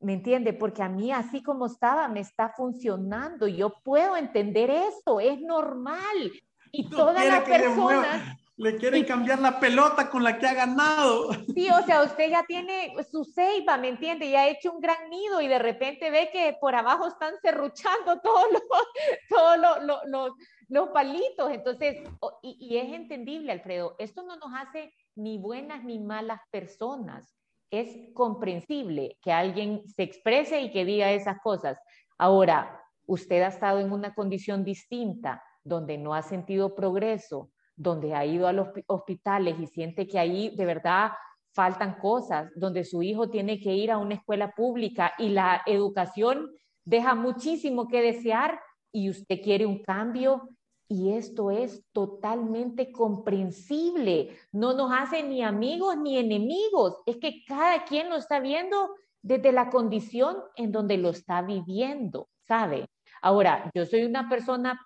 [0.00, 0.52] ¿Me entiende?
[0.52, 3.46] Porque a mí así como estaba me está funcionando.
[3.46, 6.32] Yo puedo entender eso, es normal.
[6.72, 11.32] Y todas las personas le quieren cambiar la pelota con la que ha ganado.
[11.54, 14.26] Sí, o sea, usted ya tiene su ceiba, ¿me entiende?
[14.26, 18.20] Y ha hecho un gran nido y de repente ve que por abajo están cerruchando
[18.20, 18.62] todos los,
[19.28, 19.58] todos
[20.06, 20.32] los,
[20.68, 21.50] los, palitos.
[21.50, 21.96] Entonces,
[22.42, 27.34] y, y es entendible, Alfredo, esto no nos hace ni buenas ni malas personas.
[27.70, 31.78] Es comprensible que alguien se exprese y que diga esas cosas.
[32.18, 38.24] Ahora, usted ha estado en una condición distinta, donde no ha sentido progreso, donde ha
[38.24, 41.12] ido a los hospitales y siente que ahí de verdad
[41.52, 46.50] faltan cosas, donde su hijo tiene que ir a una escuela pública y la educación
[46.84, 50.48] deja muchísimo que desear y usted quiere un cambio
[50.88, 54.36] y esto es totalmente comprensible.
[54.52, 59.52] No nos hace ni amigos ni enemigos, es que cada quien lo está viendo desde
[59.52, 62.86] la condición en donde lo está viviendo, ¿sabe?
[63.22, 64.78] Ahora, yo soy una persona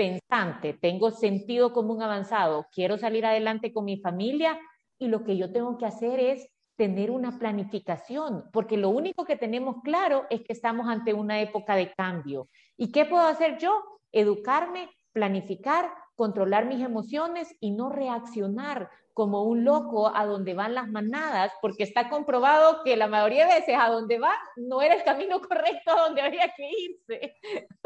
[0.00, 4.58] pensante, tengo sentido común avanzado, quiero salir adelante con mi familia
[4.98, 9.36] y lo que yo tengo que hacer es tener una planificación, porque lo único que
[9.36, 12.48] tenemos claro es que estamos ante una época de cambio.
[12.78, 13.78] ¿Y qué puedo hacer yo?
[14.10, 20.86] Educarme, planificar, controlar mis emociones y no reaccionar como un loco a donde van las
[20.86, 25.02] manadas, porque está comprobado que la mayoría de veces a donde va no era el
[25.02, 27.36] camino correcto a donde había que irse.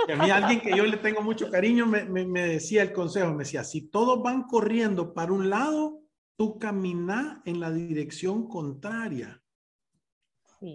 [0.09, 3.31] Y a mí alguien que yo le tengo mucho cariño me, me, decía el consejo,
[3.31, 6.01] me decía, si todos van corriendo para un lado,
[6.37, 9.41] tú camina en la dirección contraria.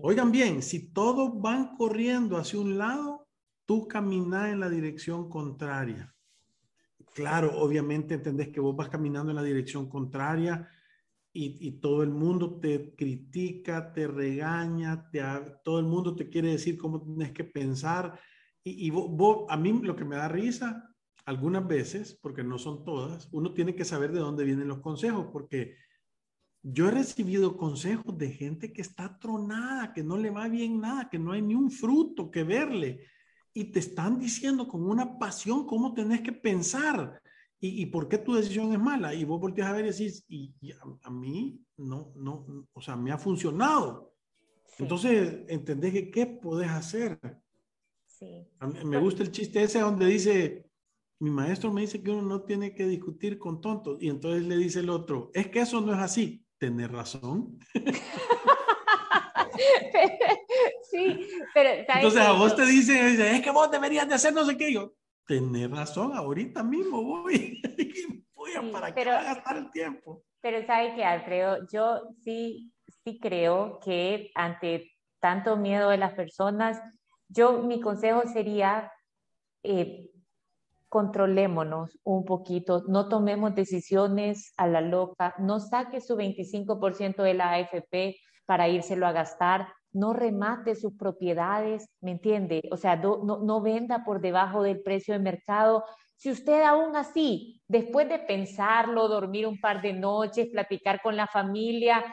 [0.01, 3.27] Oigan bien, si todos van corriendo hacia un lado,
[3.65, 6.15] tú camina en la dirección contraria
[7.19, 10.69] claro, obviamente entendés que vos vas caminando en la dirección contraria
[11.33, 15.21] y, todo el mundo te critica, te regaña, te,
[15.63, 18.19] todo el mundo te quiere decir cómo tienes que pensar.
[18.63, 18.91] Y,
[19.49, 23.75] a mí lo que me da risa, algunas veces, porque no son todas, uno tiene
[23.75, 25.75] que saber de dónde vienen los consejos, porque
[26.63, 31.09] yo he recibido consejos de gente que está tronada, que no le va bien nada,
[31.09, 33.05] que no hay ni un fruto que verle
[33.59, 37.21] y te están diciendo con una pasión cómo tenés que pensar
[37.59, 39.13] y, y por qué tu decisión es mala.
[39.13, 40.53] Y vos volteas a ver y decís, y,
[41.03, 44.13] a, mí no, no, o sea, me ha funcionado.
[44.77, 47.19] Entonces, entendés que qué podés hacer.
[48.05, 48.47] Sí.
[48.85, 50.65] me gusta el chiste ese donde dice,
[51.19, 54.01] mi maestro me dice que uno no tiene que discutir con tontos.
[54.01, 56.45] Y entonces le dice el otro, es que eso no es así.
[56.57, 57.59] Tenés razón.
[60.89, 61.69] sí, pero...
[61.69, 64.73] Entonces a vos te dicen, es que vos deberías de hacer no sé qué.
[64.73, 64.93] Yo,
[65.25, 67.61] tenés razón, ahorita mismo voy.
[68.33, 70.23] voy a para pero, gastar el tiempo.
[70.41, 72.71] Pero sabe que, Alfredo, yo sí,
[73.03, 76.81] sí creo que ante tanto miedo de las personas,
[77.27, 78.91] yo mi consejo sería...
[79.63, 80.09] Eh,
[80.89, 87.53] controlémonos un poquito, no tomemos decisiones a la loca, no saque su 25% de la
[87.53, 92.61] AFP para írselo a gastar, no remate sus propiedades, ¿me entiende?
[92.71, 95.83] O sea, no, no, venda por debajo del precio de mercado.
[96.15, 101.27] Si usted aún así, después de pensarlo, dormir un par de noches, platicar con la
[101.27, 102.03] familia,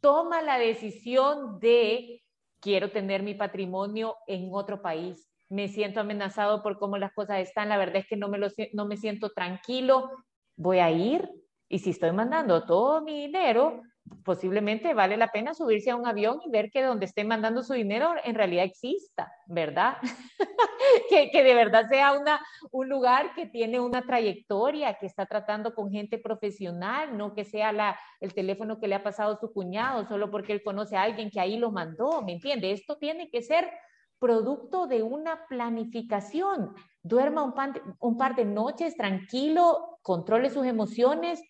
[0.00, 2.22] toma la decisión de
[2.60, 7.68] quiero tener mi patrimonio en otro país, me siento amenazado por cómo las cosas están,
[7.68, 10.10] la verdad es que no me, lo, no me siento tranquilo,
[10.56, 11.28] voy a ir
[11.68, 13.82] y si estoy mandando todo mi dinero,
[14.24, 17.72] posiblemente vale la pena subirse a un avión y ver que donde esté mandando su
[17.72, 19.96] dinero en realidad exista, ¿verdad?
[21.32, 25.90] que, de verdad sea una, un lugar que tiene una trayectoria, que está tratando con
[25.90, 30.30] gente profesional, no que sea la, el teléfono que le ha pasado su cuñado solo
[30.30, 32.72] porque él conoce a alguien que ahí lo mandó, ¿me entiende?
[32.72, 33.70] Esto tiene que ser
[34.18, 36.74] producto de una planificación.
[37.02, 37.54] Duerma un,
[37.98, 41.42] un par de noches tranquilo, controle sus emociones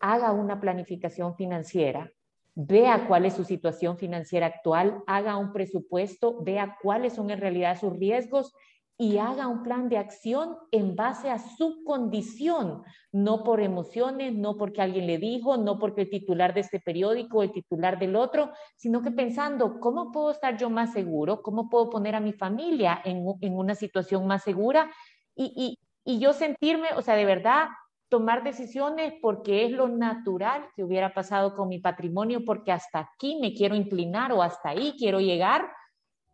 [0.00, 2.12] haga una planificación financiera,
[2.54, 7.78] vea cuál es su situación financiera actual, haga un presupuesto, vea cuáles son en realidad
[7.78, 8.52] sus riesgos
[8.98, 12.82] y haga un plan de acción en base a su condición,
[13.12, 17.42] no por emociones, no porque alguien le dijo, no porque el titular de este periódico,
[17.42, 21.42] el titular del otro, sino que pensando, ¿cómo puedo estar yo más seguro?
[21.42, 24.90] ¿Cómo puedo poner a mi familia en, una situación más segura?
[25.34, 27.66] Y, y, yo sentirme, o sea, de verdad,
[28.08, 33.38] tomar decisiones porque es lo natural que hubiera pasado con mi patrimonio, porque hasta aquí
[33.40, 35.68] me quiero inclinar o hasta ahí quiero llegar,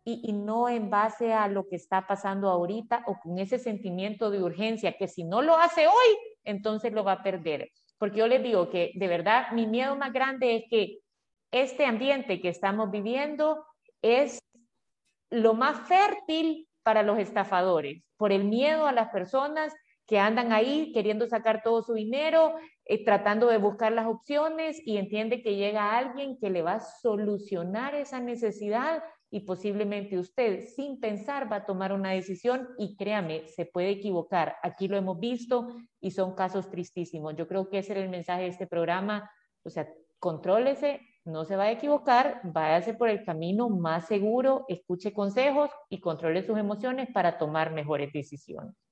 [0.05, 4.43] y, no en base a lo que está pasando ahorita o con ese sentimiento de
[4.43, 7.71] urgencia que si no lo hace hoy, entonces lo va a perder.
[7.97, 10.99] Porque yo les digo que de verdad mi miedo más grande es que
[11.51, 13.65] este ambiente que estamos viviendo
[14.01, 14.39] es
[15.29, 19.73] lo más fértil para los estafadores, por el miedo a las personas
[20.05, 24.97] que andan ahí queriendo sacar todo su dinero, eh, tratando de buscar las opciones y
[24.97, 30.99] entiende que llega alguien que le va a solucionar esa necesidad y posiblemente usted sin
[30.99, 34.57] pensar va a tomar una decisión y créame, se puede equivocar.
[34.61, 37.35] Aquí lo hemos visto y son casos tristísimos.
[37.35, 39.31] Yo creo que ese era el mensaje de este programa.
[39.63, 39.89] O sea,
[40.19, 45.99] contrólese, no se va a equivocar, váyase por el camino más seguro, escuche consejos y
[45.99, 48.82] controle sus emociones para tomar mejores decisiones.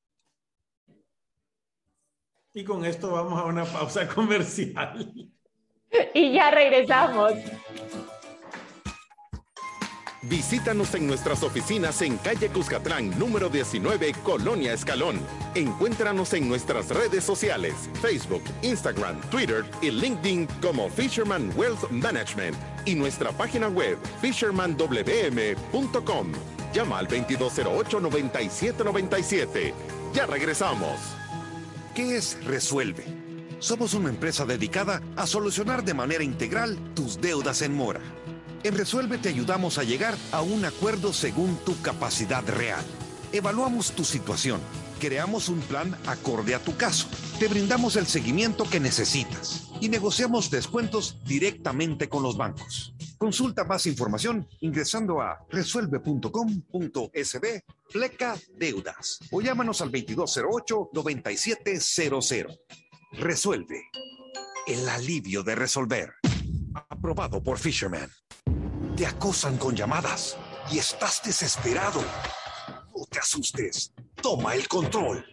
[2.54, 5.12] Y con esto vamos a una pausa comercial.
[6.14, 7.34] Y ya regresamos.
[10.24, 15.20] Visítanos en nuestras oficinas en calle Cuscatlán, número 19, Colonia Escalón.
[15.56, 22.94] Encuéntranos en nuestras redes sociales, Facebook, Instagram, Twitter y LinkedIn como Fisherman Wealth Management y
[22.94, 26.32] nuestra página web fishermanwm.com.
[26.72, 29.74] Llama al 2208-9797.
[30.14, 31.21] Ya regresamos.
[31.96, 33.06] ¿Qué es Resuelve?
[33.60, 38.02] Somos una empresa dedicada a solucionar de manera integral tus deudas en mora
[38.64, 42.86] en Resuelve te ayudamos a llegar a un acuerdo según tu capacidad real.
[43.32, 44.60] Evaluamos tu situación,
[45.00, 47.08] creamos un plan acorde a tu caso,
[47.40, 52.94] te brindamos el seguimiento que necesitas y negociamos descuentos directamente con los bancos.
[53.22, 62.60] Consulta más información ingresando a resuelve.com.sb pleca deudas o llámanos al 2208-9700.
[63.12, 63.84] Resuelve.
[64.66, 66.16] El alivio de resolver.
[66.90, 68.10] Aprobado por Fisherman.
[68.98, 70.36] Te acosan con llamadas
[70.72, 72.04] y estás desesperado.
[72.88, 73.94] No te asustes.
[74.16, 75.24] Toma el control.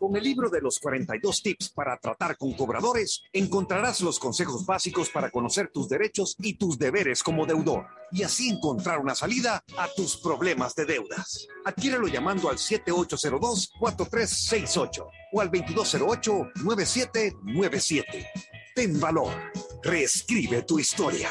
[0.00, 5.10] Con el libro de los 42 tips para tratar con cobradores, encontrarás los consejos básicos
[5.10, 9.88] para conocer tus derechos y tus deberes como deudor y así encontrar una salida a
[9.94, 11.46] tus problemas de deudas.
[11.66, 18.26] Adquiérelo llamando al 7802-4368 o al 2208-9797.
[18.74, 19.34] Ten valor.
[19.82, 21.30] Reescribe tu historia.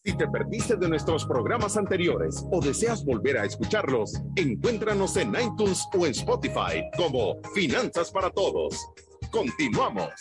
[0.03, 5.87] Si te perdiste de nuestros programas anteriores o deseas volver a escucharlos, encuéntranos en iTunes
[5.93, 8.89] o en Spotify como Finanzas para Todos.
[9.31, 10.15] Continuamos.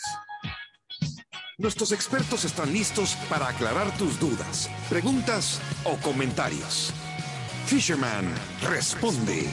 [1.56, 6.92] Nuestros expertos están listos para aclarar tus dudas, preguntas o comentarios.
[7.64, 8.26] Fisherman
[8.68, 9.46] responde.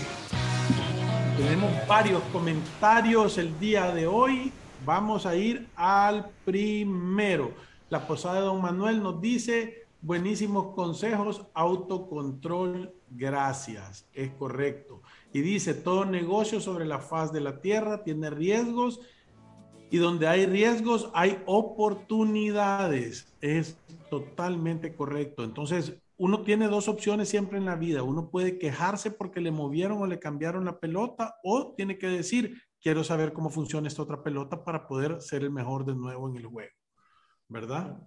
[1.38, 4.52] Tenemos varios comentarios el día de hoy.
[4.86, 7.54] Vamos a ir al primero.
[7.90, 15.02] La posada de Don Manuel nos dice, Buenísimos consejos, autocontrol, gracias, es correcto.
[15.34, 19.00] Y dice, todo negocio sobre la faz de la tierra tiene riesgos
[19.90, 23.34] y donde hay riesgos hay oportunidades.
[23.42, 23.78] Es
[24.10, 25.44] totalmente correcto.
[25.44, 28.04] Entonces, uno tiene dos opciones siempre en la vida.
[28.04, 32.62] Uno puede quejarse porque le movieron o le cambiaron la pelota o tiene que decir,
[32.82, 36.38] quiero saber cómo funciona esta otra pelota para poder ser el mejor de nuevo en
[36.38, 36.72] el juego.
[37.48, 38.00] ¿Verdad?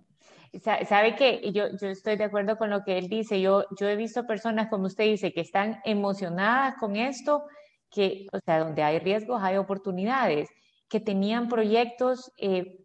[0.62, 3.40] Sabe que yo, yo estoy de acuerdo con lo que él dice.
[3.40, 7.44] Yo, yo he visto personas, como usted dice, que están emocionadas con esto,
[7.88, 10.48] que, o sea, donde hay riesgos hay oportunidades,
[10.88, 12.78] que tenían proyectos eh,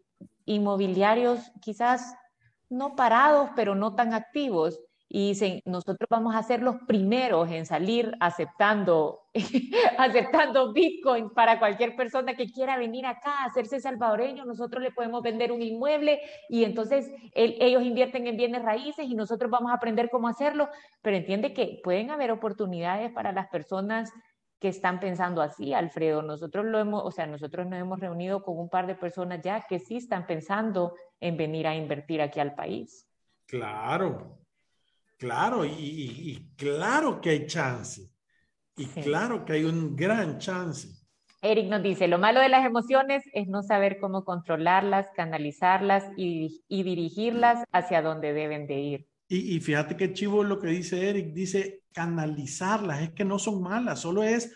[0.46, 2.14] inmobiliarios quizás
[2.70, 4.80] no parados, pero no tan activos,
[5.16, 9.22] y dicen, nosotros vamos a ser los primeros en salir aceptando,
[9.98, 15.24] aceptando Bitcoin para cualquier persona que quiera venir acá a hacerse salvadoreño, nosotros le podemos
[15.24, 20.10] vender un inmueble y entonces ellos invierten en bienes raíces y nosotros vamos a aprender
[20.10, 20.68] cómo hacerlo,
[21.02, 24.12] pero entiende que pueden haber oportunidades para las personas
[24.60, 26.24] que están pensando así, Alfredo.
[26.24, 29.66] Nosotros lo hemos, o sea, nosotros nos hemos reunido con un par de personas ya
[29.66, 33.08] que sí están pensando en venir a invertir aquí al país.
[33.48, 34.45] Claro,
[35.18, 38.10] claro, y, claro que hay chance.
[38.78, 40.90] Y claro que hay un gran chance.
[41.42, 46.64] Eric nos dice, lo malo de las emociones es no saber cómo controlarlas, canalizarlas y,
[46.70, 49.08] dirigirlas hacia donde deben de ir.
[49.28, 53.62] Y, y, fíjate qué chivo lo que dice Eric, dice canalizarlas, es que no son
[53.62, 54.54] malas, solo es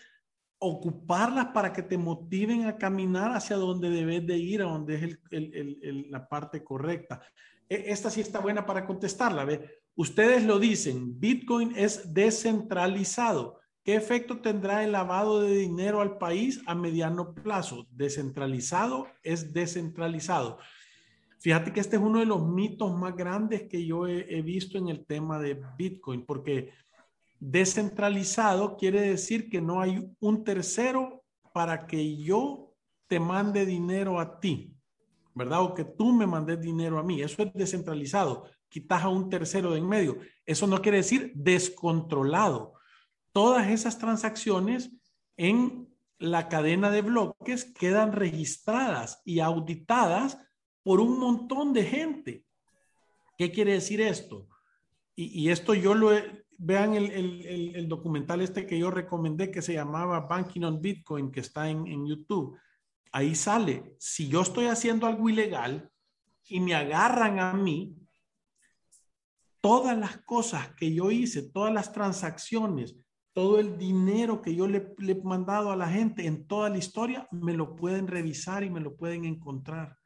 [0.60, 5.20] ocuparlas para que te motiven a caminar hacia donde debes de ir, a donde es
[5.32, 7.22] el, la parte correcta.
[7.68, 9.45] E, esta sí está buena para contestarla.
[9.45, 9.78] ¿ve?
[9.96, 13.60] Ustedes lo dicen, Bitcoin es descentralizado.
[13.84, 17.88] ¿Qué efecto tendrá el lavado de dinero al país a mediano plazo?
[17.92, 20.60] Descentralizado es descentralizado.
[21.40, 24.90] Fíjate que este es uno de los mitos más grandes que yo he visto en
[24.90, 26.72] el tema de Bitcoin, porque
[27.40, 31.24] Descentralizado quiere decir que no hay un tercero
[31.54, 32.74] para que yo
[33.08, 34.76] te mande dinero a ti,
[35.34, 35.64] ¿verdad?
[35.64, 37.22] O que tú me mandes dinero a mí.
[37.22, 38.50] Eso es descentralizado.
[38.70, 40.20] Quitas a un tercero de en medio.
[40.45, 42.74] Eso no quiere decir descontrolado.
[43.32, 44.91] Todas esas transacciones
[45.38, 45.88] en
[46.20, 50.38] la cadena de bloques quedan registradas y auditadas
[50.84, 52.45] por un montón de gente.
[53.38, 54.47] ¿Qué quiere decir esto?
[55.15, 60.22] Y, esto yo lo he, vean el, documental este que yo recomendé que se llamaba
[60.22, 62.57] Banking on Bitcoin, que está en YouTube.
[63.11, 65.89] Ahí sale, si yo estoy haciendo algo ilegal
[66.47, 67.95] y me agarran a mí,
[69.62, 72.95] todas las cosas que yo hice, todas las transacciones,
[73.34, 77.28] todo el dinero que yo le, he mandado a la gente en toda la historia,
[77.32, 79.97] me lo pueden revisar y me lo pueden encontrar.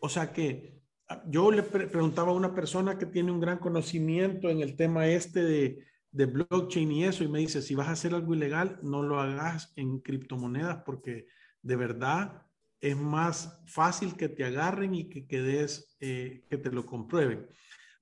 [0.00, 0.80] O sea que
[1.28, 5.42] yo le preguntaba a una persona que tiene un gran conocimiento en el tema este
[5.42, 9.02] de, de, blockchain y eso, y me dice, si vas a hacer algo ilegal, no
[9.02, 11.26] lo hagas en criptomonedas porque
[11.62, 12.42] de verdad
[12.80, 17.48] es más fácil que te agarren y que quedes, eh, que te lo comprueben.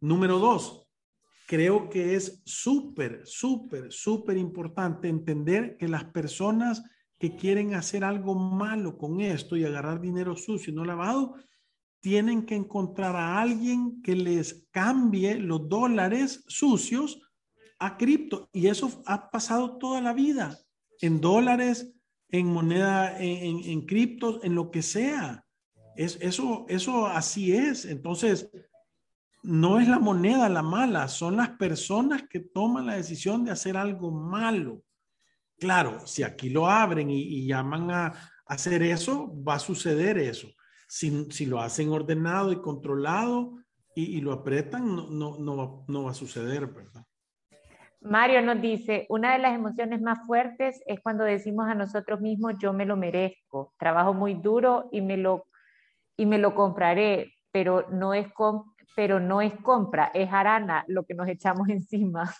[0.05, 0.87] Número dos,
[1.47, 6.85] creo que es súper, súper, súper importante entender que las personas
[7.19, 11.37] que quieren hacer algo malo con esto y agarrar dinero sucio y no lavado,
[12.01, 17.23] tienen que encontrar a alguien que les cambie los dólares sucios
[17.79, 18.51] a cripto.
[18.53, 20.59] Y eso ha pasado toda la vida,
[21.01, 21.95] en dólares,
[22.29, 25.47] en moneda, en, en, criptos, en lo que sea.
[25.97, 27.87] Es, eso, eso así es.
[27.87, 28.51] Entonces,
[29.45, 33.77] no es la moneda la mala, son las personas que toman la decisión de hacer
[33.77, 34.83] algo malo.
[35.59, 38.13] Claro, si aquí lo abren y, llaman a
[38.47, 40.49] hacer eso, va a suceder eso
[40.95, 43.59] si, lo hacen ordenado y controlado
[43.97, 47.05] y, lo apretan, no, no, no, no va a suceder, ¿verdad?
[48.01, 52.55] Mario nos dice, una de las emociones más fuertes es cuando decimos a nosotros mismos,
[52.59, 55.47] yo me lo merezco, trabajo muy duro y me lo,
[56.17, 58.33] y me lo compraré, pero no, es
[58.95, 62.33] pero no es compra, es arana lo que nos echamos encima.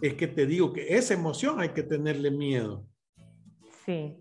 [0.00, 2.86] Es que te digo que esa emoción hay que tenerle miedo.
[3.84, 4.16] Sí.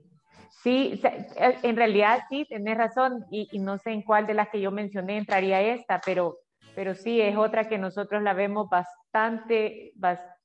[0.63, 1.01] Sí,
[1.37, 5.17] en realidad sí, tenés razón y, no sé en cuál de las que yo mencioné
[5.17, 6.39] entraría esta, pero,
[6.75, 9.93] pero sí es otra que nosotros la vemos bastante,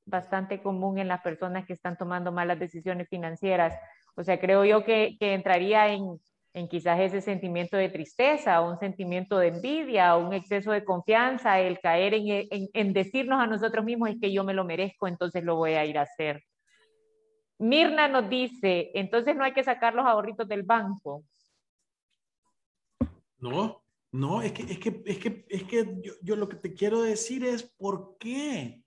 [0.05, 3.75] bastante común en las personas que están tomando malas decisiones financieras.
[4.15, 6.21] O sea, creo yo que, que entraría en,
[6.55, 11.81] en, quizás ese sentimiento de tristeza, un sentimiento de envidia, un exceso de confianza, el
[11.81, 15.45] caer en, en, en decirnos a nosotros mismos es que yo me lo merezco, entonces
[15.45, 16.43] lo voy a ir a hacer.
[17.59, 21.25] Mirna nos dice, entonces no hay que sacar los ahorritos del banco.
[23.39, 27.03] No, no, es que, es que, es que, es que yo, lo que te quiero
[27.03, 28.84] decir es por qué.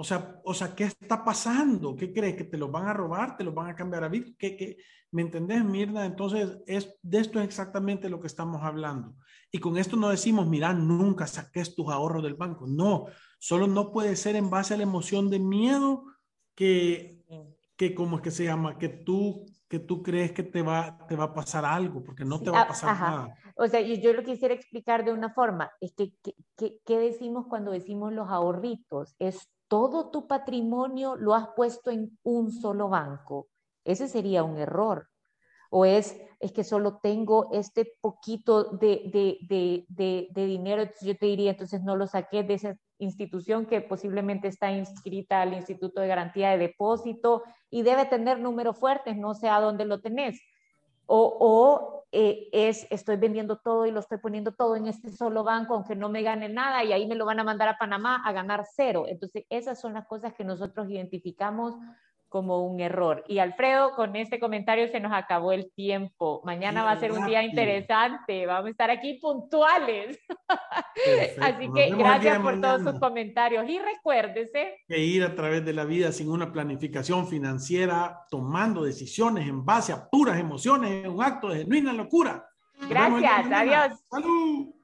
[0.00, 1.94] O sea, o sea, ¿qué está pasando?
[1.94, 2.34] ¿Qué crees?
[2.34, 3.36] ¿Que te los van a robar?
[3.36, 4.36] ¿Te los van a cambiar a Bitcoin?
[4.38, 4.76] ¿Qué, qué?
[5.10, 6.06] me entendés, Mirna?
[6.06, 9.14] Entonces, es, de esto es exactamente lo que estamos hablando.
[9.50, 12.66] Y con esto no decimos, mira, nunca saques tus ahorros del banco.
[12.66, 13.06] No,
[13.38, 16.04] solo no puede ser en base a la emoción de miedo
[16.54, 17.20] que
[17.80, 21.16] que como es que se llama, que tú, que tú crees que te va, te
[21.16, 23.34] va a pasar algo, porque no te va a pasar nada.
[23.56, 26.12] O sea, yo, yo lo quisiera explicar de una forma, es que,
[26.58, 29.14] ¿qué decimos cuando decimos los ahorritos?
[29.18, 33.46] Es todo tu patrimonio lo has puesto en un solo banco.
[33.84, 35.08] Ese sería un error.
[35.70, 41.26] O es, es que solo tengo este poquito de, de, de, dinero, entonces yo te
[41.26, 46.08] diría, entonces no lo saqué de esa institución que posiblemente está inscrita al Instituto de
[46.08, 50.40] Garantía de Depósito y debe tener números fuertes, no sé a dónde lo tenés.
[51.12, 55.42] O, o eh, es, estoy vendiendo todo y lo estoy poniendo todo en este solo
[55.42, 58.22] banco, aunque no me gane nada, y ahí me lo van a mandar a Panamá
[58.24, 59.06] a ganar cero.
[59.08, 61.74] Entonces, esas son las cosas que nosotros identificamos
[62.30, 63.24] como un error.
[63.26, 66.40] Y Alfredo, con este comentario se nos acabó el tiempo.
[66.44, 68.46] Mañana va a ser un día interesante.
[68.46, 70.18] Vamos a estar aquí puntuales.
[71.42, 73.68] Así que gracias por todos sus comentarios.
[73.68, 79.48] Y recuérdese que ir a través de la vida sin una planificación financiera, tomando decisiones
[79.48, 82.46] en base a puras emociones, es un acto de genuina locura.
[82.88, 83.46] Gracias.
[83.52, 84.00] Adiós.
[84.08, 84.79] Salud.